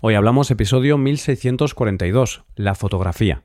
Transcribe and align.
Hoy 0.00 0.14
hablamos 0.14 0.48
episodio 0.52 0.96
1642, 0.96 2.44
la 2.54 2.76
fotografía. 2.76 3.42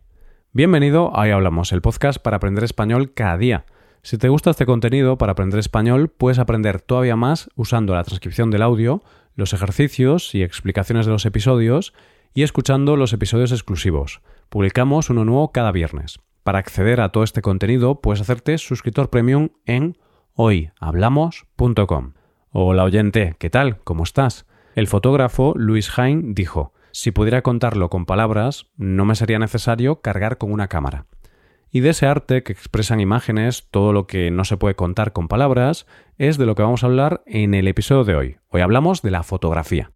Bienvenido 0.52 1.10
a 1.18 1.22
Hoy 1.22 1.32
Hablamos, 1.32 1.72
el 1.72 1.82
podcast 1.82 2.22
para 2.22 2.38
aprender 2.38 2.64
español 2.64 3.12
cada 3.16 3.40
día. 3.40 3.66
Si 4.04 4.20
te 4.20 4.30
gusta 4.30 4.52
este 4.52 4.68
contenido 4.68 5.18
para 5.18 5.32
aprender 5.32 5.60
español, 5.60 6.10
puedes 6.10 6.38
aprender 6.38 6.80
todavía 6.80 7.16
más 7.16 7.50
usando 7.56 7.96
la 7.96 8.04
transcripción 8.04 8.52
del 8.52 8.62
audio, 8.62 9.02
los 9.34 9.54
ejercicios 9.54 10.36
y 10.36 10.44
explicaciones 10.44 11.08
de 11.08 11.12
los 11.12 11.26
episodios 11.26 11.96
y 12.36 12.44
escuchando 12.44 12.98
los 12.98 13.14
episodios 13.14 13.52
exclusivos. 13.52 14.22
Publicamos 14.50 15.10
uno 15.10 15.26
nuevo 15.26 15.52
cada 15.52 15.72
viernes. 15.72 16.20
Para 16.44 16.60
acceder 16.60 17.02
a 17.02 17.10
todo 17.10 17.24
este 17.24 17.42
contenido, 17.42 18.00
puedes 18.00 18.22
hacerte 18.22 18.60
suscriptor 18.60 19.10
premium 19.10 19.50
en 19.66 19.98
hoyhablamos.com. 20.36 22.14
Hola 22.52 22.84
oyente, 22.84 23.38
¿qué 23.40 23.50
tal? 23.50 23.80
¿Cómo 23.84 24.04
estás? 24.04 24.46
El 24.76 24.88
fotógrafo 24.88 25.54
Louis 25.56 26.00
Hain 26.00 26.34
dijo, 26.34 26.74
si 26.92 27.12
pudiera 27.12 27.44
contarlo 27.44 27.90
con 27.90 28.06
palabras, 28.06 28.72
no 28.76 29.06
me 29.06 29.16
sería 29.16 29.38
necesario 29.38 30.02
cargar 30.02 30.40
con 30.40 30.52
una 30.52 30.68
cámara. 30.68 31.06
Y 31.70 31.82
de 31.82 31.90
ese 31.90 32.08
arte 32.08 32.44
que 32.44 32.54
expresan 32.54 33.00
imágenes, 33.00 33.68
todo 33.70 33.94
lo 33.94 34.08
que 34.08 34.32
no 34.32 34.46
se 34.46 34.58
puede 34.58 34.76
contar 34.76 35.12
con 35.14 35.28
palabras, 35.28 35.86
es 36.18 36.38
de 36.38 36.46
lo 36.48 36.56
que 36.56 36.64
vamos 36.64 36.84
a 36.84 36.88
hablar 36.88 37.24
en 37.26 37.54
el 37.54 37.68
episodio 37.68 38.04
de 38.04 38.16
hoy. 38.16 38.38
Hoy 38.50 38.62
hablamos 38.62 39.04
de 39.04 39.12
la 39.12 39.22
fotografía. 39.22 39.92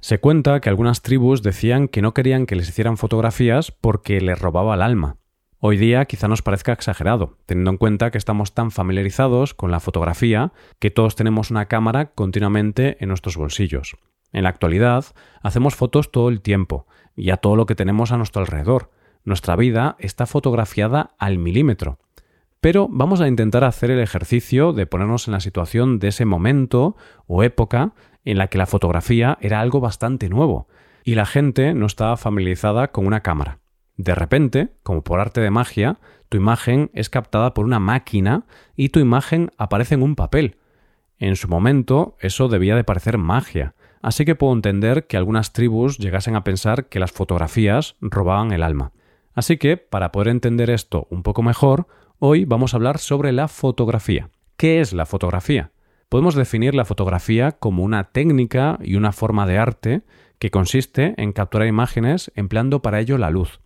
Se 0.00 0.18
cuenta 0.18 0.60
que 0.60 0.68
algunas 0.68 1.02
tribus 1.02 1.42
decían 1.42 1.86
que 1.86 2.02
no 2.02 2.14
querían 2.14 2.46
que 2.46 2.56
les 2.56 2.68
hicieran 2.68 2.96
fotografías 2.96 3.70
porque 3.70 4.20
les 4.20 4.38
robaba 4.38 4.74
el 4.74 4.82
alma. 4.82 5.18
Hoy 5.64 5.76
día 5.76 6.06
quizá 6.06 6.26
nos 6.26 6.42
parezca 6.42 6.72
exagerado, 6.72 7.36
teniendo 7.46 7.70
en 7.70 7.76
cuenta 7.76 8.10
que 8.10 8.18
estamos 8.18 8.52
tan 8.52 8.72
familiarizados 8.72 9.54
con 9.54 9.70
la 9.70 9.78
fotografía 9.78 10.52
que 10.80 10.90
todos 10.90 11.14
tenemos 11.14 11.52
una 11.52 11.66
cámara 11.66 12.06
continuamente 12.06 12.96
en 12.98 13.10
nuestros 13.10 13.36
bolsillos. 13.36 13.96
En 14.32 14.42
la 14.42 14.48
actualidad 14.48 15.04
hacemos 15.40 15.76
fotos 15.76 16.10
todo 16.10 16.30
el 16.30 16.40
tiempo 16.40 16.88
y 17.14 17.30
a 17.30 17.36
todo 17.36 17.54
lo 17.54 17.66
que 17.66 17.76
tenemos 17.76 18.10
a 18.10 18.16
nuestro 18.16 18.42
alrededor. 18.42 18.90
Nuestra 19.22 19.54
vida 19.54 19.94
está 20.00 20.26
fotografiada 20.26 21.14
al 21.16 21.38
milímetro. 21.38 22.00
Pero 22.60 22.88
vamos 22.90 23.20
a 23.20 23.28
intentar 23.28 23.62
hacer 23.62 23.92
el 23.92 24.00
ejercicio 24.00 24.72
de 24.72 24.86
ponernos 24.86 25.28
en 25.28 25.32
la 25.32 25.40
situación 25.40 26.00
de 26.00 26.08
ese 26.08 26.24
momento 26.24 26.96
o 27.28 27.44
época 27.44 27.92
en 28.24 28.36
la 28.36 28.48
que 28.48 28.58
la 28.58 28.66
fotografía 28.66 29.38
era 29.40 29.60
algo 29.60 29.78
bastante 29.78 30.28
nuevo 30.28 30.66
y 31.04 31.14
la 31.14 31.24
gente 31.24 31.72
no 31.72 31.86
estaba 31.86 32.16
familiarizada 32.16 32.90
con 32.90 33.06
una 33.06 33.20
cámara. 33.20 33.61
De 33.96 34.14
repente, 34.14 34.70
como 34.82 35.02
por 35.02 35.20
arte 35.20 35.40
de 35.40 35.50
magia, 35.50 35.98
tu 36.28 36.38
imagen 36.38 36.90
es 36.94 37.10
captada 37.10 37.52
por 37.52 37.66
una 37.66 37.78
máquina 37.78 38.46
y 38.74 38.88
tu 38.88 39.00
imagen 39.00 39.50
aparece 39.58 39.94
en 39.94 40.02
un 40.02 40.16
papel. 40.16 40.56
En 41.18 41.36
su 41.36 41.48
momento, 41.48 42.16
eso 42.20 42.48
debía 42.48 42.74
de 42.74 42.84
parecer 42.84 43.18
magia, 43.18 43.74
así 44.00 44.24
que 44.24 44.34
puedo 44.34 44.54
entender 44.54 45.06
que 45.06 45.16
algunas 45.16 45.52
tribus 45.52 45.98
llegasen 45.98 46.36
a 46.36 46.42
pensar 46.42 46.88
que 46.88 47.00
las 47.00 47.12
fotografías 47.12 47.96
robaban 48.00 48.52
el 48.52 48.62
alma. 48.62 48.92
Así 49.34 49.56
que, 49.56 49.76
para 49.76 50.10
poder 50.10 50.28
entender 50.28 50.70
esto 50.70 51.06
un 51.10 51.22
poco 51.22 51.42
mejor, 51.42 51.86
hoy 52.18 52.44
vamos 52.44 52.72
a 52.72 52.78
hablar 52.78 52.98
sobre 52.98 53.30
la 53.32 53.46
fotografía. 53.46 54.30
¿Qué 54.56 54.80
es 54.80 54.92
la 54.92 55.06
fotografía? 55.06 55.70
Podemos 56.08 56.34
definir 56.34 56.74
la 56.74 56.84
fotografía 56.84 57.52
como 57.52 57.82
una 57.84 58.04
técnica 58.04 58.78
y 58.82 58.96
una 58.96 59.12
forma 59.12 59.46
de 59.46 59.58
arte 59.58 60.02
que 60.38 60.50
consiste 60.50 61.14
en 61.18 61.32
capturar 61.32 61.68
imágenes 61.68 62.32
empleando 62.34 62.82
para 62.82 63.00
ello 63.00 63.16
la 63.16 63.30
luz 63.30 63.61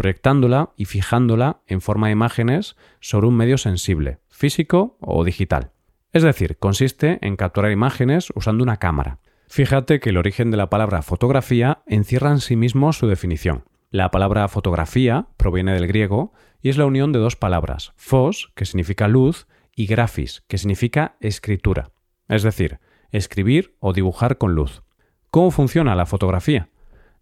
proyectándola 0.00 0.70
y 0.78 0.86
fijándola 0.86 1.60
en 1.66 1.82
forma 1.82 2.06
de 2.06 2.14
imágenes 2.14 2.74
sobre 3.00 3.26
un 3.26 3.36
medio 3.36 3.58
sensible, 3.58 4.20
físico 4.30 4.96
o 4.98 5.22
digital. 5.24 5.72
Es 6.14 6.22
decir, 6.22 6.56
consiste 6.56 7.18
en 7.20 7.36
capturar 7.36 7.70
imágenes 7.70 8.32
usando 8.34 8.64
una 8.64 8.78
cámara. 8.78 9.18
Fíjate 9.46 10.00
que 10.00 10.08
el 10.08 10.16
origen 10.16 10.50
de 10.50 10.56
la 10.56 10.70
palabra 10.70 11.02
fotografía 11.02 11.82
encierra 11.84 12.30
en 12.30 12.40
sí 12.40 12.56
mismo 12.56 12.94
su 12.94 13.08
definición. 13.08 13.64
La 13.90 14.10
palabra 14.10 14.48
fotografía 14.48 15.26
proviene 15.36 15.74
del 15.74 15.86
griego 15.86 16.32
y 16.62 16.70
es 16.70 16.78
la 16.78 16.86
unión 16.86 17.12
de 17.12 17.18
dos 17.18 17.36
palabras, 17.36 17.92
fos, 17.96 18.52
que 18.54 18.64
significa 18.64 19.06
luz, 19.06 19.48
y 19.76 19.84
grafis, 19.84 20.44
que 20.48 20.56
significa 20.56 21.18
escritura, 21.20 21.90
es 22.26 22.42
decir, 22.42 22.80
escribir 23.10 23.76
o 23.80 23.92
dibujar 23.92 24.38
con 24.38 24.54
luz. 24.54 24.82
¿Cómo 25.30 25.50
funciona 25.50 25.94
la 25.94 26.06
fotografía? 26.06 26.70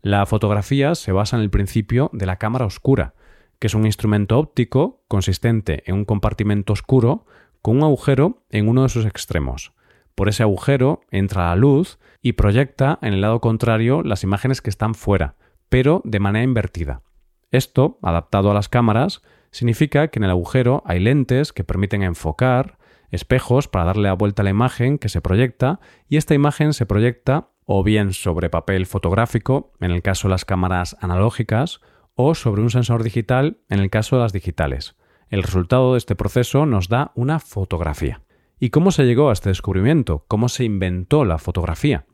La 0.00 0.24
fotografía 0.26 0.94
se 0.94 1.10
basa 1.10 1.36
en 1.36 1.42
el 1.42 1.50
principio 1.50 2.08
de 2.12 2.26
la 2.26 2.36
cámara 2.36 2.66
oscura, 2.66 3.14
que 3.58 3.66
es 3.66 3.74
un 3.74 3.84
instrumento 3.84 4.38
óptico 4.38 5.02
consistente 5.08 5.82
en 5.86 5.96
un 5.96 6.04
compartimento 6.04 6.72
oscuro 6.72 7.26
con 7.62 7.78
un 7.78 7.82
agujero 7.82 8.44
en 8.50 8.68
uno 8.68 8.84
de 8.84 8.90
sus 8.90 9.06
extremos. 9.06 9.72
Por 10.14 10.28
ese 10.28 10.44
agujero 10.44 11.00
entra 11.10 11.48
la 11.48 11.56
luz 11.56 11.98
y 12.22 12.34
proyecta 12.34 12.98
en 13.02 13.12
el 13.12 13.20
lado 13.20 13.40
contrario 13.40 14.02
las 14.02 14.22
imágenes 14.22 14.62
que 14.62 14.70
están 14.70 14.94
fuera, 14.94 15.34
pero 15.68 16.00
de 16.04 16.20
manera 16.20 16.44
invertida. 16.44 17.02
Esto, 17.50 17.98
adaptado 18.02 18.50
a 18.50 18.54
las 18.54 18.68
cámaras, 18.68 19.22
significa 19.50 20.08
que 20.08 20.20
en 20.20 20.24
el 20.24 20.30
agujero 20.30 20.82
hay 20.86 21.00
lentes 21.00 21.52
que 21.52 21.64
permiten 21.64 22.02
enfocar, 22.02 22.78
espejos 23.10 23.66
para 23.66 23.86
darle 23.86 24.04
la 24.04 24.12
vuelta 24.12 24.42
a 24.42 24.44
la 24.44 24.50
imagen 24.50 24.98
que 24.98 25.08
se 25.08 25.20
proyecta 25.20 25.80
y 26.08 26.18
esta 26.18 26.34
imagen 26.34 26.72
se 26.72 26.86
proyecta 26.86 27.48
o 27.70 27.84
bien 27.84 28.14
sobre 28.14 28.48
papel 28.48 28.86
fotográfico, 28.86 29.74
en 29.78 29.90
el 29.90 30.00
caso 30.00 30.26
de 30.26 30.32
las 30.32 30.46
cámaras 30.46 30.96
analógicas, 31.02 31.82
o 32.14 32.34
sobre 32.34 32.62
un 32.62 32.70
sensor 32.70 33.02
digital, 33.02 33.58
en 33.68 33.80
el 33.80 33.90
caso 33.90 34.16
de 34.16 34.22
las 34.22 34.32
digitales. 34.32 34.96
El 35.28 35.42
resultado 35.42 35.92
de 35.92 35.98
este 35.98 36.16
proceso 36.16 36.64
nos 36.64 36.88
da 36.88 37.12
una 37.14 37.40
fotografía. 37.40 38.22
¿Y 38.58 38.70
cómo 38.70 38.90
se 38.90 39.04
llegó 39.04 39.28
a 39.28 39.34
este 39.34 39.50
descubrimiento? 39.50 40.24
¿Cómo 40.28 40.48
se 40.48 40.64
inventó 40.64 41.26
la 41.26 41.36
fotografía? 41.36 42.06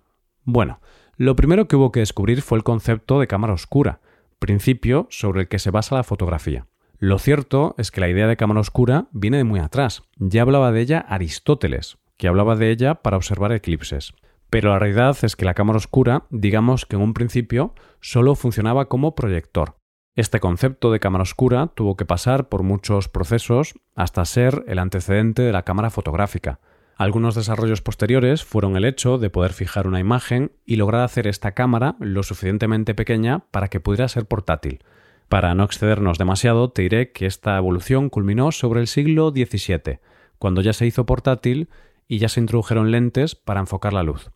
Bueno, 0.43 0.81
lo 1.17 1.37
primero 1.37 1.69
que 1.69 1.77
hubo 1.77 1.93
que 1.93 2.01
descubrir 2.01 2.43
fue 2.43 2.59
el 2.59 2.65
concepto 2.65 3.21
de 3.21 3.29
cámara 3.29 3.53
oscura, 3.53 4.01
principio 4.41 5.07
sobre 5.09 5.43
el 5.43 5.49
que 5.49 5.61
se 5.61 5.71
basa 5.71 5.95
la 5.95 6.03
fotografía. 6.03 6.67
Lo 6.99 7.21
cierto 7.21 7.77
es 7.79 7.93
que 7.93 8.01
la 8.01 8.09
idea 8.09 8.27
de 8.27 8.37
cámara 8.37 8.61
oscura 8.61 9.07
viene 9.13 9.37
de 9.37 9.45
muy 9.45 9.61
atrás. 9.61 10.03
Ya 10.17 10.43
hablaba 10.43 10.73
de 10.73 10.81
ella 10.81 10.99
Aristóteles, 10.99 11.99
que 12.17 12.27
hablaba 12.27 12.57
de 12.57 12.73
ella 12.73 12.97
para 12.97 13.17
observar 13.17 13.53
eclipses. 13.53 14.15
Pero 14.55 14.71
la 14.71 14.79
realidad 14.79 15.17
es 15.23 15.35
que 15.35 15.45
la 15.45 15.55
cámara 15.55 15.79
oscura, 15.79 16.27
digamos 16.31 16.87
que 16.87 16.95
en 16.95 17.03
un 17.03 17.13
principio, 17.13 17.75
solo 18.01 18.37
funcionaba 18.37 18.89
como 18.89 19.17
proyector. 19.17 19.79
Este 20.15 20.39
concepto 20.39 20.93
de 20.93 21.01
cámara 21.01 21.23
oscura 21.23 21.73
tuvo 21.75 21.97
que 21.97 22.05
pasar 22.05 22.49
por 22.49 22.63
muchos 22.63 23.09
procesos 23.09 23.75
hasta 23.97 24.25
ser 24.25 24.65
el 24.69 24.79
antecedente 24.79 25.43
de 25.43 25.51
la 25.51 25.65
cámara 25.65 25.91
fotográfica. 25.91 26.61
Algunos 26.97 27.35
desarrollos 27.35 27.83
posteriores 27.83 28.45
fueron 28.45 28.77
el 28.77 28.85
hecho 28.85 29.19
de 29.19 29.29
poder 29.29 29.53
fijar 29.55 29.89
una 29.89 29.99
imagen 29.99 30.53
y 30.65 30.77
lograr 30.77 31.03
hacer 31.03 31.27
esta 31.27 31.51
cámara 31.51 31.97
lo 31.99 32.23
suficientemente 32.23 32.95
pequeña 32.95 33.47
para 33.51 33.67
que 33.67 33.81
pudiera 33.81 34.07
ser 34.07 34.27
portátil. 34.27 34.85
Para 35.29 35.57
no 35.57 35.65
excedernos 35.65 36.17
demasiado, 36.17 36.71
te 36.71 36.83
diré 36.83 37.11
que 37.11 37.27
esta 37.27 37.57
evolución 37.57 38.09
culminó 38.09 38.53
sobre 38.53 38.83
el 38.83 38.87
siglo 38.87 39.31
XVII, 39.31 39.99
cuando 40.39 40.61
ya 40.61 40.73
se 40.73 40.87
hizo 40.87 41.07
portátil 41.07 41.71
y 42.07 42.19
ya 42.19 42.29
se 42.29 42.39
introdujeron 42.39 42.93
lentes 42.93 43.35
para 43.35 43.59
enfocar 43.59 43.93
la 43.93 44.05
luz. 44.05 44.31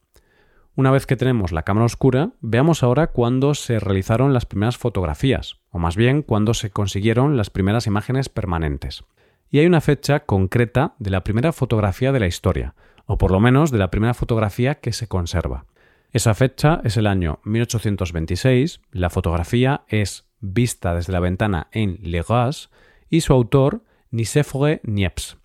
Una 0.78 0.92
vez 0.92 1.06
que 1.06 1.16
tenemos 1.16 1.50
la 1.50 1.64
cámara 1.64 1.86
oscura, 1.86 2.30
veamos 2.40 2.84
ahora 2.84 3.08
cuándo 3.08 3.54
se 3.54 3.80
realizaron 3.80 4.32
las 4.32 4.46
primeras 4.46 4.76
fotografías, 4.76 5.58
o 5.70 5.80
más 5.80 5.96
bien 5.96 6.22
cuándo 6.22 6.54
se 6.54 6.70
consiguieron 6.70 7.36
las 7.36 7.50
primeras 7.50 7.88
imágenes 7.88 8.28
permanentes. 8.28 9.02
Y 9.50 9.58
hay 9.58 9.66
una 9.66 9.80
fecha 9.80 10.20
concreta 10.20 10.94
de 11.00 11.10
la 11.10 11.24
primera 11.24 11.52
fotografía 11.52 12.12
de 12.12 12.20
la 12.20 12.28
historia, 12.28 12.76
o 13.06 13.18
por 13.18 13.32
lo 13.32 13.40
menos 13.40 13.72
de 13.72 13.78
la 13.78 13.90
primera 13.90 14.14
fotografía 14.14 14.76
que 14.76 14.92
se 14.92 15.08
conserva. 15.08 15.64
Esa 16.12 16.32
fecha 16.34 16.80
es 16.84 16.96
el 16.96 17.08
año 17.08 17.40
1826, 17.42 18.80
la 18.92 19.10
fotografía 19.10 19.82
es 19.88 20.28
vista 20.38 20.94
desde 20.94 21.12
la 21.12 21.18
ventana 21.18 21.66
en 21.72 21.98
Legas 22.02 22.70
y 23.10 23.22
su 23.22 23.32
autor 23.32 23.82
Nicéphore 24.12 24.80
Niepce. 24.84 25.38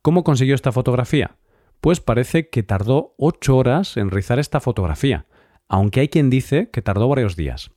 ¿Cómo 0.00 0.22
consiguió 0.22 0.54
esta 0.54 0.70
fotografía? 0.70 1.34
Pues 1.86 2.00
parece 2.00 2.48
que 2.48 2.64
tardó 2.64 3.14
ocho 3.16 3.56
horas 3.56 3.96
en 3.96 4.10
rizar 4.10 4.40
esta 4.40 4.58
fotografía, 4.58 5.26
aunque 5.68 6.00
hay 6.00 6.08
quien 6.08 6.30
dice 6.30 6.68
que 6.72 6.82
tardó 6.82 7.06
varios 7.08 7.36
días. 7.36 7.70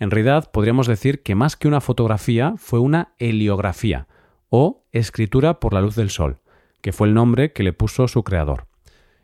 En 0.00 0.10
realidad 0.10 0.50
podríamos 0.50 0.88
decir 0.88 1.22
que 1.22 1.36
más 1.36 1.54
que 1.54 1.68
una 1.68 1.80
fotografía 1.80 2.54
fue 2.56 2.80
una 2.80 3.14
heliografía, 3.20 4.08
o 4.48 4.84
escritura 4.90 5.60
por 5.60 5.74
la 5.74 5.80
luz 5.80 5.94
del 5.94 6.10
sol, 6.10 6.40
que 6.80 6.90
fue 6.90 7.06
el 7.06 7.14
nombre 7.14 7.52
que 7.52 7.62
le 7.62 7.72
puso 7.72 8.08
su 8.08 8.24
creador. 8.24 8.66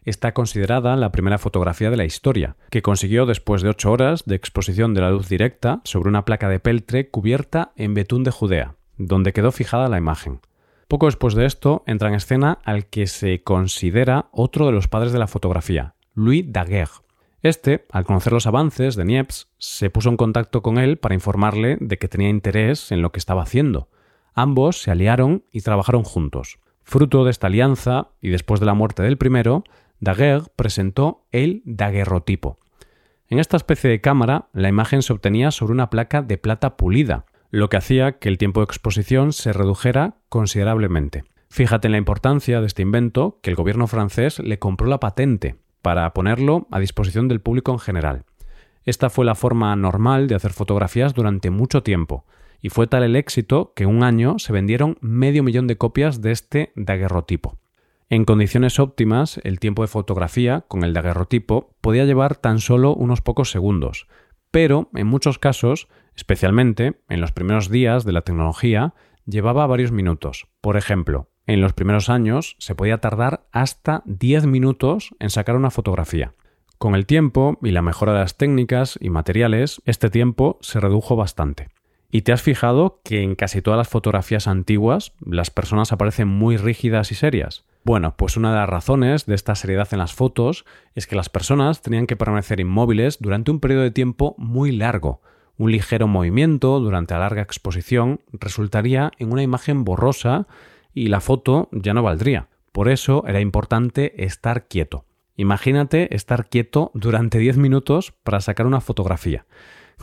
Está 0.04 0.34
considerada 0.34 0.94
la 0.94 1.10
primera 1.10 1.38
fotografía 1.38 1.90
de 1.90 1.96
la 1.96 2.04
historia, 2.04 2.54
que 2.70 2.80
consiguió 2.80 3.26
después 3.26 3.62
de 3.62 3.70
ocho 3.70 3.90
horas 3.90 4.24
de 4.24 4.36
exposición 4.36 4.94
de 4.94 5.00
la 5.00 5.10
luz 5.10 5.28
directa 5.28 5.80
sobre 5.82 6.10
una 6.10 6.24
placa 6.24 6.48
de 6.48 6.60
peltre 6.60 7.10
cubierta 7.10 7.72
en 7.74 7.92
betún 7.92 8.22
de 8.22 8.30
Judea, 8.30 8.76
donde 8.98 9.32
quedó 9.32 9.50
fijada 9.50 9.88
la 9.88 9.98
imagen. 9.98 10.38
Poco 10.88 11.05
después 11.05 11.35
de 11.35 11.44
esto 11.44 11.85
entra 11.87 12.08
en 12.08 12.14
escena 12.14 12.61
al 12.64 12.87
que 12.87 13.06
se 13.06 13.43
considera 13.43 14.31
otro 14.32 14.64
de 14.64 14.73
los 14.73 14.88
padres 14.88 15.12
de 15.12 15.19
la 15.19 15.26
fotografía, 15.26 15.94
Louis 16.14 16.50
Daguerre. 16.50 17.02
Este, 17.43 17.87
al 17.93 18.05
conocer 18.05 18.32
los 18.32 18.46
avances 18.46 18.96
de 18.96 19.05
Niepce, 19.05 19.44
se 19.58 19.90
puso 19.90 20.08
en 20.08 20.17
contacto 20.17 20.62
con 20.62 20.79
él 20.79 20.96
para 20.96 21.14
informarle 21.14 21.76
de 21.79 21.99
que 21.99 22.08
tenía 22.08 22.31
interés 22.31 22.90
en 22.90 23.02
lo 23.02 23.12
que 23.12 23.19
estaba 23.19 23.43
haciendo. 23.43 23.90
Ambos 24.32 24.81
se 24.81 24.90
aliaron 24.90 25.44
y 25.52 25.61
trabajaron 25.61 26.05
juntos. 26.05 26.58
Fruto 26.85 27.23
de 27.25 27.32
esta 27.32 27.49
alianza, 27.49 28.08
y 28.23 28.31
después 28.31 28.58
de 28.58 28.67
la 28.67 28.75
muerte 28.75 29.02
del 29.02 29.19
primero, 29.19 29.64
Daguerre 30.00 30.46
presentó 30.56 31.26
el 31.32 31.61
daguerrotipo. 31.67 32.58
En 33.29 33.38
esta 33.38 33.58
especie 33.58 33.90
de 33.90 34.00
cámara, 34.00 34.49
la 34.55 34.70
imagen 34.70 35.02
se 35.02 35.12
obtenía 35.12 35.50
sobre 35.50 35.75
una 35.75 35.90
placa 35.90 36.23
de 36.23 36.38
plata 36.38 36.79
pulida, 36.79 37.26
lo 37.50 37.69
que 37.69 37.76
hacía 37.76 38.19
que 38.19 38.31
el 38.31 38.38
tiempo 38.38 38.61
de 38.61 38.64
exposición 38.64 39.35
se 39.35 39.52
redujera 39.52 40.17
considerablemente. 40.28 41.25
Fíjate 41.50 41.88
en 41.88 41.92
la 41.92 41.98
importancia 41.98 42.60
de 42.60 42.66
este 42.66 42.82
invento 42.82 43.38
que 43.42 43.50
el 43.50 43.56
gobierno 43.56 43.86
francés 43.86 44.38
le 44.38 44.58
compró 44.58 44.86
la 44.86 45.00
patente 45.00 45.56
para 45.82 46.12
ponerlo 46.12 46.66
a 46.70 46.78
disposición 46.78 47.28
del 47.28 47.40
público 47.40 47.72
en 47.72 47.78
general. 47.78 48.25
Esta 48.84 49.10
fue 49.10 49.25
la 49.25 49.34
forma 49.34 49.75
normal 49.76 50.28
de 50.28 50.34
hacer 50.34 50.52
fotografías 50.52 51.14
durante 51.14 51.50
mucho 51.50 51.82
tiempo, 51.82 52.25
y 52.60 52.70
fue 52.70 52.86
tal 52.86 53.02
el 53.02 53.16
éxito 53.16 53.72
que 53.75 53.86
un 53.86 54.02
año 54.02 54.38
se 54.38 54.52
vendieron 54.52 54.98
medio 55.00 55.42
millón 55.42 55.66
de 55.66 55.76
copias 55.76 56.20
de 56.20 56.32
este 56.32 56.72
daguerrotipo. 56.75 57.58
En 58.10 58.25
condiciones 58.25 58.78
óptimas, 58.78 59.40
el 59.44 59.60
tiempo 59.60 59.82
de 59.82 59.88
fotografía 59.88 60.64
con 60.66 60.82
el 60.82 60.94
daguerrotipo 60.94 61.75
podía 61.80 62.06
llevar 62.06 62.36
tan 62.36 62.58
solo 62.58 62.94
unos 62.94 63.20
pocos 63.20 63.50
segundos, 63.50 64.08
pero 64.50 64.88
en 64.94 65.06
muchos 65.06 65.38
casos, 65.38 65.88
especialmente 66.16 67.00
en 67.08 67.20
los 67.20 67.32
primeros 67.32 67.69
días 67.69 68.04
de 68.04 68.12
la 68.12 68.22
tecnología, 68.22 68.94
llevaba 69.28 69.66
varios 69.66 69.92
minutos. 69.92 70.48
Por 70.60 70.76
ejemplo, 70.76 71.28
en 71.46 71.60
los 71.60 71.72
primeros 71.72 72.08
años 72.08 72.56
se 72.58 72.75
podía 72.75 72.98
tardar 72.98 73.46
hasta 73.52 74.02
10 74.06 74.46
minutos 74.46 75.14
en 75.20 75.30
sacar 75.30 75.56
una 75.56 75.70
fotografía. 75.70 76.34
Con 76.78 76.94
el 76.94 77.06
tiempo 77.06 77.58
y 77.62 77.70
la 77.70 77.82
mejora 77.82 78.12
de 78.12 78.20
las 78.20 78.36
técnicas 78.36 78.98
y 79.00 79.10
materiales, 79.10 79.82
este 79.84 80.10
tiempo 80.10 80.58
se 80.60 80.80
redujo 80.80 81.16
bastante. 81.16 81.69
¿Y 82.10 82.22
te 82.22 82.32
has 82.32 82.40
fijado 82.40 83.00
que 83.04 83.22
en 83.22 83.34
casi 83.34 83.60
todas 83.60 83.76
las 83.76 83.88
fotografías 83.88 84.46
antiguas 84.46 85.12
las 85.20 85.50
personas 85.50 85.92
aparecen 85.92 86.28
muy 86.28 86.56
rígidas 86.56 87.12
y 87.12 87.14
serias? 87.14 87.66
Bueno, 87.84 88.16
pues 88.16 88.36
una 88.36 88.50
de 88.50 88.58
las 88.58 88.69
razones 88.69 89.26
de 89.26 89.34
esta 89.34 89.54
seriedad 89.54 89.88
en 89.92 89.98
las 89.98 90.14
fotos 90.14 90.64
es 90.94 91.06
que 91.06 91.16
las 91.16 91.28
personas 91.28 91.82
tenían 91.82 92.06
que 92.06 92.16
permanecer 92.16 92.60
inmóviles 92.60 93.19
durante 93.20 93.50
un 93.50 93.60
periodo 93.60 93.82
de 93.82 93.90
tiempo 93.90 94.34
muy 94.38 94.72
largo. 94.72 95.20
Un 95.58 95.72
ligero 95.72 96.06
movimiento 96.06 96.78
durante 96.78 97.14
la 97.14 97.20
larga 97.20 97.43
exposición 97.43 98.20
resultaría 98.32 99.10
en 99.19 99.32
una 99.32 99.43
imagen 99.43 99.84
borrosa 99.84 100.46
y 100.94 101.08
la 101.08 101.20
foto 101.20 101.69
ya 101.72 101.94
no 101.94 102.02
valdría. 102.02 102.49
Por 102.70 102.88
eso 102.88 103.25
era 103.26 103.40
importante 103.40 104.25
estar 104.25 104.69
quieto. 104.69 105.05
Imagínate 105.37 106.14
estar 106.14 106.49
quieto 106.49 106.93
durante 106.94 107.38
10 107.38 107.56
minutos 107.56 108.12
para 108.22 108.40
sacar 108.40 108.66
una 108.66 108.81
fotografía. 108.81 109.46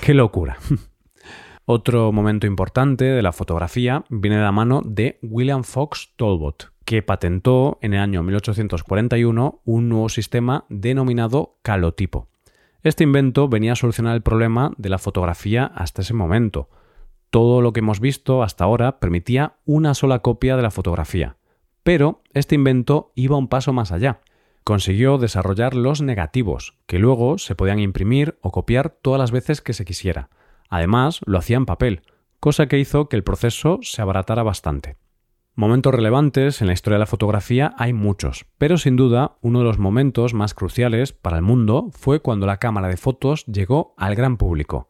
¡Qué 0.01 0.13
locura! 0.13 0.57
Otro 1.65 2.11
momento 2.11 2.45
importante 2.45 3.05
de 3.05 3.21
la 3.21 3.31
fotografía 3.31 4.03
viene 4.09 4.37
de 4.37 4.43
la 4.43 4.51
mano 4.51 4.81
de 4.85 5.19
William 5.23 5.63
Fox 5.63 6.13
Talbot, 6.17 6.71
que 6.83 7.01
patentó 7.01 7.79
en 7.81 7.93
el 7.93 8.01
año 8.01 8.23
1841 8.23 9.61
un 9.65 9.89
nuevo 9.89 10.09
sistema 10.09 10.65
denominado 10.69 11.57
calotipo. 11.63 12.27
Este 12.85 13.03
invento 13.03 13.49
venía 13.49 13.71
a 13.71 13.75
solucionar 13.75 14.15
el 14.15 14.21
problema 14.21 14.71
de 14.77 14.89
la 14.89 14.99
fotografía 14.99 15.65
hasta 15.65 16.03
ese 16.03 16.13
momento, 16.13 16.69
todo 17.31 17.63
lo 17.63 17.73
que 17.73 17.79
hemos 17.79 17.99
visto 17.99 18.43
hasta 18.43 18.63
ahora 18.63 18.99
permitía 18.99 19.55
una 19.65 19.95
sola 19.95 20.19
copia 20.19 20.55
de 20.55 20.61
la 20.61 20.69
fotografía. 20.69 21.35
Pero 21.81 22.21
este 22.31 22.53
invento 22.53 23.11
iba 23.15 23.37
un 23.37 23.47
paso 23.47 23.73
más 23.73 23.91
allá. 23.91 24.21
Consiguió 24.63 25.17
desarrollar 25.17 25.73
los 25.73 26.03
negativos, 26.03 26.77
que 26.85 26.99
luego 26.99 27.39
se 27.39 27.55
podían 27.55 27.79
imprimir 27.79 28.37
o 28.41 28.51
copiar 28.51 28.91
todas 28.91 29.19
las 29.19 29.31
veces 29.31 29.61
que 29.61 29.73
se 29.73 29.83
quisiera. 29.83 30.29
Además, 30.69 31.21
lo 31.25 31.39
hacía 31.39 31.57
en 31.57 31.65
papel, 31.65 32.03
cosa 32.39 32.67
que 32.67 32.77
hizo 32.77 33.09
que 33.09 33.15
el 33.15 33.23
proceso 33.23 33.79
se 33.81 34.03
abaratara 34.03 34.43
bastante. 34.43 34.95
Momentos 35.57 35.95
relevantes 35.95 36.59
en 36.59 36.67
la 36.67 36.73
historia 36.73 36.95
de 36.95 36.99
la 36.99 37.05
fotografía 37.05 37.73
hay 37.77 37.93
muchos, 37.93 38.45
pero 38.57 38.77
sin 38.77 38.97
duda 38.97 39.37
uno 39.39 39.59
de 39.59 39.65
los 39.65 39.79
momentos 39.79 40.33
más 40.33 40.53
cruciales 40.53 41.13
para 41.13 41.37
el 41.37 41.43
mundo 41.43 41.91
fue 41.93 42.19
cuando 42.19 42.45
la 42.45 42.57
cámara 42.57 42.89
de 42.89 42.97
fotos 42.97 43.45
llegó 43.45 43.93
al 43.95 44.15
gran 44.15 44.35
público. 44.35 44.89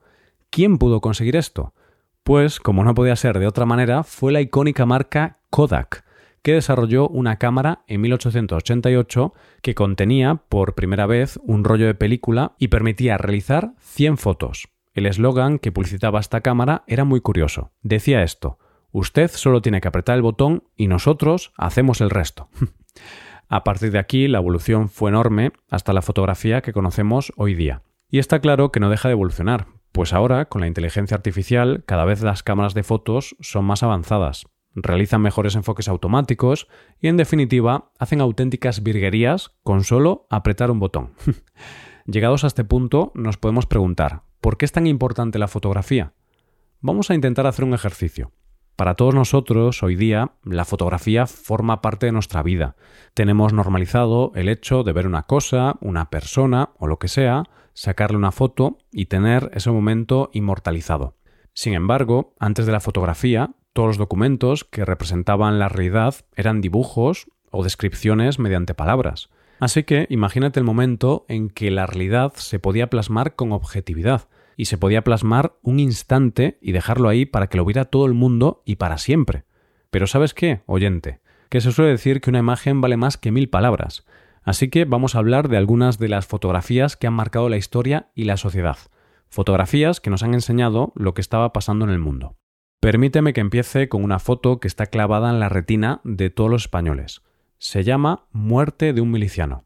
¿Quién 0.50 0.80
pudo 0.80 1.02
conseguir 1.02 1.36
esto? 1.36 1.76
Pues, 2.24 2.60
como 2.60 2.84
no 2.84 2.96
podía 2.96 3.16
ser 3.16 3.38
de 3.38 3.46
otra 3.46 3.68
manera, 3.68 4.02
fue 4.02 4.32
la 4.32 4.42
icónica 4.42 4.88
marca 4.88 5.38
Kodak, 5.52 6.04
que 6.42 6.54
desarrolló 6.54 7.10
una 7.10 7.38
cámara 7.38 7.84
en 7.86 8.02
1888 8.02 9.36
que 9.62 9.76
contenía 9.76 10.42
por 10.50 10.74
primera 10.74 11.06
vez 11.06 11.40
un 11.44 11.64
rollo 11.64 11.86
de 11.86 11.94
película 11.94 12.56
y 12.58 12.70
permitía 12.70 13.20
realizar 13.20 13.74
100 13.82 14.18
fotos. 14.18 14.70
El 14.96 15.06
eslogan 15.06 15.60
que 15.60 15.72
publicitaba 15.72 16.20
esta 16.20 16.42
cámara 16.42 16.84
era 16.88 17.04
muy 17.04 17.22
curioso. 17.22 17.70
Decía 17.84 18.24
esto, 18.24 18.58
usted 19.00 19.30
solo 19.30 19.62
tiene 19.62 19.82
que 19.82 19.90
apretar 19.90 20.16
el 20.16 20.22
botón 20.22 20.64
y 20.76 20.88
nosotros 20.88 21.52
hacemos 21.58 22.00
el 22.00 22.10
resto. 22.10 22.50
A 23.50 23.64
partir 23.64 23.92
de 23.92 24.00
aquí 24.00 24.28
la 24.28 24.38
evolución 24.38 24.88
fue 24.88 25.10
enorme 25.10 25.52
hasta 25.70 25.92
la 25.92 26.02
fotografía 26.02 26.62
que 26.62 26.74
conocemos 26.74 27.34
hoy 27.36 27.56
día. 27.56 27.84
Y 28.10 28.20
está 28.20 28.40
claro 28.40 28.72
que 28.72 28.80
no 28.80 28.90
deja 28.90 29.10
de 29.10 29.14
evolucionar, 29.14 29.68
pues 29.92 30.14
ahora, 30.14 30.46
con 30.46 30.62
la 30.62 30.68
inteligencia 30.68 31.16
artificial, 31.16 31.84
cada 31.86 32.06
vez 32.06 32.22
las 32.22 32.42
cámaras 32.42 32.74
de 32.74 32.84
fotos 32.84 33.36
son 33.42 33.66
más 33.66 33.84
avanzadas, 33.84 34.46
realizan 34.74 35.22
mejores 35.22 35.56
enfoques 35.56 35.90
automáticos 35.90 36.68
y, 37.02 37.10
en 37.10 37.18
definitiva, 37.18 37.92
hacen 38.00 38.22
auténticas 38.22 38.82
virguerías 38.82 39.52
con 39.64 39.84
solo 39.84 40.26
apretar 40.30 40.72
un 40.72 40.80
botón. 40.80 41.14
Llegados 42.06 42.46
a 42.46 42.48
este 42.48 42.64
punto, 42.64 43.12
nos 43.14 43.38
podemos 43.38 43.66
preguntar, 43.66 44.24
¿por 44.40 44.58
qué 44.58 44.66
es 44.66 44.72
tan 44.72 44.88
importante 44.88 45.38
la 45.38 45.48
fotografía? 45.48 46.14
Vamos 46.80 47.10
a 47.12 47.16
intentar 47.16 47.46
hacer 47.46 47.66
un 47.66 47.74
ejercicio. 47.74 48.32
Para 48.76 48.96
todos 48.96 49.16
nosotros, 49.16 49.84
hoy 49.84 49.96
día, 49.96 50.32
la 50.44 50.66
fotografía 50.66 51.28
forma 51.28 51.82
parte 51.82 52.08
de 52.08 52.12
nuestra 52.12 52.44
vida. 52.44 52.76
Tenemos 53.14 53.54
normalizado 53.54 54.34
el 54.36 54.50
hecho 54.50 54.84
de 54.84 54.92
ver 54.92 55.08
una 55.08 55.24
cosa, 55.24 55.76
una 55.80 56.10
persona 56.10 56.72
o 56.78 56.88
lo 56.88 57.00
que 57.00 57.08
sea, 57.08 57.44
sacarle 57.74 58.18
una 58.18 58.34
foto 58.34 58.78
y 58.92 59.06
tener 59.06 59.50
ese 59.54 59.72
momento 59.72 60.30
inmortalizado. 60.34 61.16
Sin 61.54 61.74
embargo, 61.74 62.34
antes 62.38 62.66
de 62.66 62.74
la 62.74 62.82
fotografía, 62.82 63.52
todos 63.72 63.88
los 63.88 63.98
documentos 63.98 64.66
que 64.66 64.84
representaban 64.84 65.58
la 65.58 65.70
realidad 65.70 66.16
eran 66.36 66.60
dibujos 66.60 67.28
o 67.52 67.64
descripciones 67.64 68.40
mediante 68.40 68.74
palabras. 68.74 69.30
Así 69.62 69.84
que 69.84 70.06
imagínate 70.10 70.60
el 70.60 70.66
momento 70.66 71.26
en 71.30 71.50
que 71.50 71.72
la 71.72 71.86
realidad 71.86 72.34
se 72.36 72.60
podía 72.60 72.90
plasmar 72.90 73.36
con 73.36 73.54
objetividad, 73.54 74.28
y 74.58 74.66
se 74.66 74.78
podía 74.78 75.04
plasmar 75.04 75.58
un 75.62 75.80
instante 75.80 76.58
y 76.62 76.72
dejarlo 76.72 77.10
ahí 77.10 77.26
para 77.26 77.48
que 77.48 77.58
lo 77.58 77.66
viera 77.66 77.86
todo 77.86 78.06
el 78.06 78.14
mundo 78.14 78.62
y 78.66 78.76
para 78.76 78.98
siempre. 78.98 79.44
Pero 79.90 80.08
¿sabes 80.08 80.34
qué, 80.34 80.62
oyente? 80.66 81.20
Que 81.50 81.62
se 81.62 81.72
suele 81.72 81.92
decir 81.92 82.22
que 82.22 82.30
una 82.30 82.40
imagen 82.40 82.82
vale 82.82 82.98
más 82.98 83.18
que 83.18 83.32
mil 83.32 83.50
palabras. 83.50 84.06
Así 84.44 84.70
que 84.70 84.86
vamos 84.86 85.16
a 85.16 85.20
hablar 85.20 85.50
de 85.50 85.58
algunas 85.58 85.98
de 85.98 86.10
las 86.10 86.28
fotografías 86.28 86.96
que 86.96 87.08
han 87.08 87.14
marcado 87.14 87.50
la 87.50 87.58
historia 87.58 88.10
y 88.14 88.26
la 88.26 88.38
sociedad. 88.38 88.78
Fotografías 89.30 90.00
que 90.00 90.10
nos 90.10 90.24
han 90.24 90.34
enseñado 90.34 90.94
lo 90.96 91.14
que 91.14 91.22
estaba 91.22 91.52
pasando 91.52 91.86
en 91.86 91.92
el 91.92 92.00
mundo. 92.00 92.38
Permíteme 92.80 93.34
que 93.34 93.42
empiece 93.42 93.90
con 93.90 94.04
una 94.04 94.20
foto 94.20 94.60
que 94.60 94.68
está 94.68 94.86
clavada 94.86 95.32
en 95.32 95.40
la 95.40 95.50
retina 95.50 96.02
de 96.04 96.30
todos 96.30 96.52
los 96.52 96.64
españoles. 96.64 97.24
Se 97.58 97.84
llama 97.84 98.28
Muerte 98.32 98.94
de 98.94 99.02
un 99.02 99.12
miliciano 99.12 99.65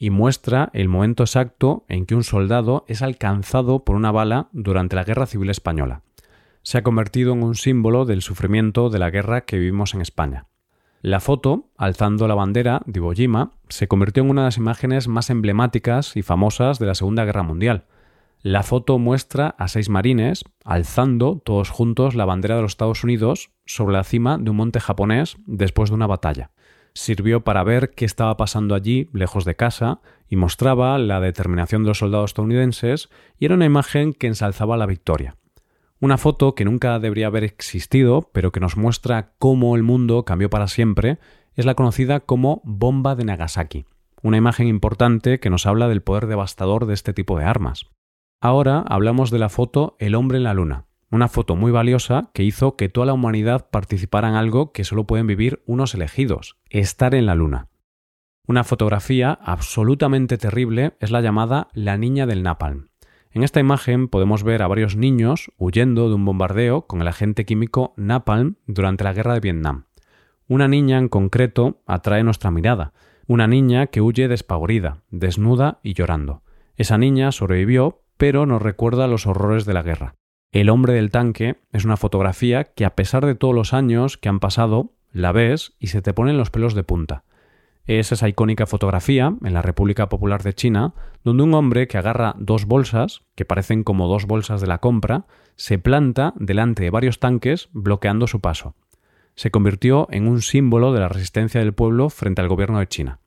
y 0.00 0.08
muestra 0.08 0.70
el 0.72 0.88
momento 0.88 1.22
exacto 1.22 1.84
en 1.86 2.06
que 2.06 2.14
un 2.14 2.24
soldado 2.24 2.86
es 2.88 3.02
alcanzado 3.02 3.84
por 3.84 3.96
una 3.96 4.10
bala 4.10 4.48
durante 4.52 4.96
la 4.96 5.04
Guerra 5.04 5.26
Civil 5.26 5.50
Española. 5.50 6.00
Se 6.62 6.78
ha 6.78 6.82
convertido 6.82 7.34
en 7.34 7.42
un 7.42 7.54
símbolo 7.54 8.06
del 8.06 8.22
sufrimiento 8.22 8.88
de 8.88 8.98
la 8.98 9.10
guerra 9.10 9.42
que 9.42 9.58
vivimos 9.58 9.92
en 9.92 10.00
España. 10.00 10.46
La 11.02 11.20
foto, 11.20 11.68
alzando 11.76 12.26
la 12.28 12.34
bandera 12.34 12.80
de 12.86 12.98
Iwo 12.98 13.12
Jima, 13.12 13.52
se 13.68 13.88
convirtió 13.88 14.22
en 14.22 14.30
una 14.30 14.42
de 14.42 14.46
las 14.46 14.56
imágenes 14.56 15.06
más 15.06 15.28
emblemáticas 15.28 16.16
y 16.16 16.22
famosas 16.22 16.78
de 16.78 16.86
la 16.86 16.94
Segunda 16.94 17.26
Guerra 17.26 17.42
Mundial. 17.42 17.84
La 18.40 18.62
foto 18.62 18.98
muestra 18.98 19.54
a 19.58 19.68
seis 19.68 19.90
marines 19.90 20.44
alzando 20.64 21.42
todos 21.44 21.68
juntos 21.68 22.14
la 22.14 22.24
bandera 22.24 22.56
de 22.56 22.62
los 22.62 22.72
Estados 22.72 23.04
Unidos 23.04 23.50
sobre 23.66 23.92
la 23.92 24.04
cima 24.04 24.38
de 24.38 24.48
un 24.48 24.56
monte 24.56 24.80
japonés 24.80 25.36
después 25.44 25.90
de 25.90 25.96
una 25.96 26.06
batalla 26.06 26.52
sirvió 26.94 27.42
para 27.42 27.62
ver 27.64 27.90
qué 27.90 28.04
estaba 28.04 28.36
pasando 28.36 28.74
allí, 28.74 29.08
lejos 29.12 29.44
de 29.44 29.56
casa, 29.56 30.00
y 30.28 30.36
mostraba 30.36 30.98
la 30.98 31.20
determinación 31.20 31.82
de 31.82 31.88
los 31.88 31.98
soldados 31.98 32.30
estadounidenses, 32.30 33.08
y 33.38 33.44
era 33.46 33.54
una 33.54 33.64
imagen 33.64 34.12
que 34.12 34.26
ensalzaba 34.26 34.76
la 34.76 34.86
victoria. 34.86 35.36
Una 36.00 36.18
foto 36.18 36.54
que 36.54 36.64
nunca 36.64 36.98
debería 36.98 37.26
haber 37.26 37.44
existido, 37.44 38.30
pero 38.32 38.52
que 38.52 38.60
nos 38.60 38.76
muestra 38.76 39.32
cómo 39.38 39.76
el 39.76 39.82
mundo 39.82 40.24
cambió 40.24 40.48
para 40.48 40.68
siempre, 40.68 41.18
es 41.56 41.66
la 41.66 41.74
conocida 41.74 42.20
como 42.20 42.62
bomba 42.64 43.14
de 43.14 43.24
Nagasaki, 43.24 43.84
una 44.22 44.36
imagen 44.36 44.66
importante 44.66 45.40
que 45.40 45.50
nos 45.50 45.66
habla 45.66 45.88
del 45.88 46.02
poder 46.02 46.26
devastador 46.26 46.86
de 46.86 46.94
este 46.94 47.12
tipo 47.12 47.38
de 47.38 47.44
armas. 47.44 47.86
Ahora 48.40 48.84
hablamos 48.88 49.30
de 49.30 49.38
la 49.38 49.50
foto 49.50 49.96
El 49.98 50.14
hombre 50.14 50.38
en 50.38 50.44
la 50.44 50.54
luna, 50.54 50.86
una 51.10 51.28
foto 51.28 51.56
muy 51.56 51.72
valiosa 51.72 52.30
que 52.32 52.44
hizo 52.44 52.76
que 52.76 52.88
toda 52.88 53.06
la 53.06 53.12
humanidad 53.12 53.68
participara 53.70 54.28
en 54.28 54.34
algo 54.34 54.72
que 54.72 54.84
solo 54.84 55.06
pueden 55.06 55.26
vivir 55.26 55.62
unos 55.66 55.94
elegidos, 55.94 56.56
estar 56.70 57.14
en 57.14 57.26
la 57.26 57.34
Luna. 57.34 57.68
Una 58.46 58.64
fotografía 58.64 59.32
absolutamente 59.42 60.38
terrible 60.38 60.96
es 61.00 61.10
la 61.10 61.20
llamada 61.20 61.68
La 61.72 61.96
Niña 61.96 62.26
del 62.26 62.42
Napalm. 62.42 62.88
En 63.32 63.42
esta 63.42 63.60
imagen 63.60 64.08
podemos 64.08 64.42
ver 64.42 64.62
a 64.62 64.66
varios 64.66 64.96
niños 64.96 65.52
huyendo 65.56 66.08
de 66.08 66.14
un 66.14 66.24
bombardeo 66.24 66.86
con 66.86 67.00
el 67.00 67.08
agente 67.08 67.44
químico 67.44 67.94
Napalm 67.96 68.56
durante 68.66 69.04
la 69.04 69.12
guerra 69.12 69.34
de 69.34 69.40
Vietnam. 69.40 69.86
Una 70.48 70.66
niña 70.66 70.98
en 70.98 71.08
concreto 71.08 71.82
atrae 71.86 72.24
nuestra 72.24 72.50
mirada, 72.50 72.92
una 73.28 73.46
niña 73.46 73.86
que 73.86 74.00
huye 74.00 74.26
despavorida, 74.26 75.02
desnuda 75.10 75.78
y 75.84 75.94
llorando. 75.94 76.42
Esa 76.76 76.98
niña 76.98 77.30
sobrevivió 77.30 78.02
pero 78.16 78.44
nos 78.44 78.60
recuerda 78.60 79.06
los 79.06 79.26
horrores 79.26 79.64
de 79.64 79.72
la 79.72 79.82
guerra. 79.82 80.19
El 80.52 80.68
hombre 80.68 80.94
del 80.94 81.12
tanque 81.12 81.60
es 81.72 81.84
una 81.84 81.96
fotografía 81.96 82.64
que 82.64 82.84
a 82.84 82.96
pesar 82.96 83.24
de 83.24 83.36
todos 83.36 83.54
los 83.54 83.72
años 83.72 84.16
que 84.16 84.28
han 84.28 84.40
pasado, 84.40 84.92
la 85.12 85.30
ves 85.30 85.74
y 85.78 85.88
se 85.88 86.02
te 86.02 86.12
ponen 86.12 86.38
los 86.38 86.50
pelos 86.50 86.74
de 86.74 86.82
punta. 86.82 87.22
Es 87.86 88.10
esa 88.10 88.28
icónica 88.28 88.66
fotografía 88.66 89.32
en 89.44 89.54
la 89.54 89.62
República 89.62 90.08
Popular 90.08 90.42
de 90.42 90.52
China, 90.52 90.94
donde 91.22 91.44
un 91.44 91.54
hombre 91.54 91.86
que 91.86 91.98
agarra 91.98 92.34
dos 92.36 92.64
bolsas, 92.64 93.22
que 93.36 93.44
parecen 93.44 93.84
como 93.84 94.08
dos 94.08 94.26
bolsas 94.26 94.60
de 94.60 94.66
la 94.66 94.78
compra, 94.78 95.26
se 95.54 95.78
planta 95.78 96.34
delante 96.36 96.82
de 96.82 96.90
varios 96.90 97.20
tanques 97.20 97.68
bloqueando 97.72 98.26
su 98.26 98.40
paso. 98.40 98.74
Se 99.36 99.52
convirtió 99.52 100.08
en 100.10 100.26
un 100.26 100.42
símbolo 100.42 100.92
de 100.92 101.00
la 101.00 101.08
resistencia 101.08 101.60
del 101.60 101.74
pueblo 101.74 102.10
frente 102.10 102.42
al 102.42 102.48
gobierno 102.48 102.80
de 102.80 102.88
China. 102.88 103.20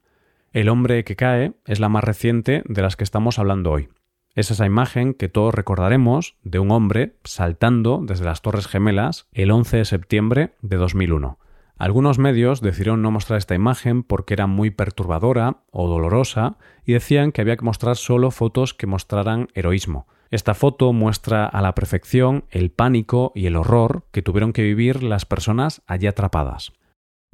El 0.52 0.68
hombre 0.68 1.06
que 1.06 1.16
cae 1.16 1.54
es 1.66 1.80
la 1.80 1.90
más 1.90 2.04
reciente 2.04 2.64
de 2.66 2.82
las 2.82 2.98
que 2.98 3.06
estamos 3.06 3.40
hablando 3.40 3.72
hoy. 3.72 3.88
Es 4.36 4.50
esa 4.50 4.66
imagen 4.66 5.14
que 5.14 5.30
todos 5.30 5.54
recordaremos 5.54 6.38
de 6.44 6.58
un 6.58 6.72
hombre 6.72 7.18
saltando 7.24 8.02
desde 8.04 8.26
las 8.26 8.42
Torres 8.42 8.68
Gemelas 8.68 9.28
el 9.32 9.52
11 9.52 9.78
de 9.78 9.86
septiembre 9.86 10.54
de 10.64 10.78
2001. 10.78 11.38
Algunos 11.78 12.18
medios 12.18 12.60
decidieron 12.60 13.04
no 13.04 13.12
mostrar 13.12 13.38
esta 13.38 13.54
imagen 13.54 14.02
porque 14.02 14.34
era 14.34 14.48
muy 14.48 14.72
perturbadora 14.72 15.58
o 15.72 15.88
dolorosa 15.88 16.58
y 16.84 16.94
decían 16.94 17.32
que 17.32 17.42
había 17.42 17.58
que 17.58 17.66
mostrar 17.66 17.96
solo 17.96 18.32
fotos 18.32 18.74
que 18.74 18.88
mostraran 18.88 19.50
heroísmo. 19.54 20.08
Esta 20.32 20.56
foto 20.56 20.94
muestra 20.94 21.46
a 21.46 21.62
la 21.62 21.76
perfección 21.76 22.46
el 22.50 22.72
pánico 22.72 23.34
y 23.36 23.46
el 23.46 23.56
horror 23.56 24.08
que 24.12 24.24
tuvieron 24.24 24.52
que 24.52 24.64
vivir 24.64 25.04
las 25.04 25.26
personas 25.26 25.84
allí 25.86 26.08
atrapadas. 26.08 26.74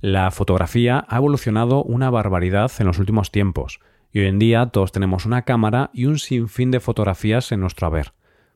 La 0.01 0.32
fotografía 0.32 1.06
ha 1.08 1.18
evolucionado 1.18 1.82
una 1.82 2.10
barbaridad 2.10 2.72
en 2.79 2.88
los 2.88 3.00
últimos 3.00 3.32
tiempos, 3.32 3.79
y 4.12 4.20
hoy 4.20 4.28
en 4.28 4.39
día 4.39 4.66
todos 4.68 4.92
tenemos 4.92 5.25
una 5.25 5.44
cámara 5.44 5.89
y 5.94 6.06
un 6.06 6.20
sinfín 6.20 6.72
de 6.72 6.80
fotografías 6.80 7.51
en 7.51 7.60
nuestro 7.60 7.88
haber. 7.88 8.13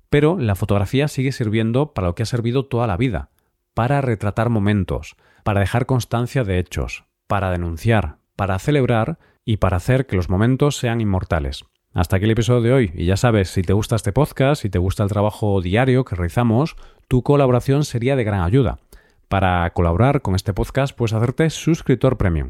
Pero 0.10 0.38
la 0.38 0.56
fotografía 0.56 1.08
sigue 1.08 1.32
sirviendo 1.32 1.94
para 1.94 2.08
lo 2.08 2.16
que 2.16 2.24
ha 2.24 2.28
servido 2.28 2.66
toda 2.66 2.88
la 2.88 2.98
vida, 2.98 3.30
para 3.74 4.02
retratar 4.02 4.50
momentos, 4.50 5.16
para 5.44 5.60
dejar 5.60 5.86
constancia 5.86 6.44
de 6.44 6.60
hechos, 6.60 7.06
para 7.28 7.52
denunciar, 7.52 8.18
para 8.36 8.60
celebrar 8.60 9.20
y 9.46 9.58
para 9.58 9.78
hacer 9.78 10.06
que 10.06 10.16
los 10.16 10.30
momentos 10.30 10.78
sean 10.78 11.02
inmortales. 11.02 11.66
Hasta 11.94 12.16
aquí 12.16 12.26
el 12.26 12.32
episodio 12.32 12.62
de 12.62 12.74
hoy. 12.74 12.92
Y 12.96 13.06
ya 13.06 13.18
sabes, 13.18 13.50
si 13.50 13.62
te 13.62 13.74
gusta 13.74 13.96
este 13.96 14.14
podcast, 14.14 14.64
si 14.64 14.70
te 14.70 14.80
gusta 14.80 15.04
el 15.04 15.10
trabajo 15.10 15.62
diario 15.62 16.06
que 16.06 16.16
realizamos, 16.16 16.76
tu 17.08 17.22
colaboración 17.22 17.86
sería 17.86 18.16
de 18.16 18.24
gran 18.24 18.42
ayuda. 18.42 18.80
Para 19.28 19.70
colaborar 19.72 20.22
con 20.22 20.34
este 20.34 20.54
podcast 20.54 20.96
puedes 20.96 21.14
hacerte 21.14 21.50
suscriptor 21.50 22.18
premium. 22.18 22.50